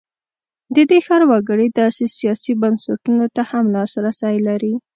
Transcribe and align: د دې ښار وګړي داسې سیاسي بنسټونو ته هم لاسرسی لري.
د 0.75 0.77
دې 0.89 0.99
ښار 1.05 1.21
وګړي 1.31 1.67
داسې 1.81 2.03
سیاسي 2.17 2.53
بنسټونو 2.61 3.25
ته 3.35 3.41
هم 3.51 3.65
لاسرسی 3.75 4.35
لري. 4.47 4.73